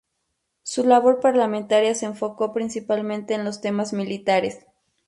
[0.63, 4.65] Su labor parlamentaria se enfocó principalmente en los temas militares.